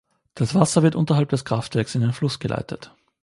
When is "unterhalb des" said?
0.95-1.45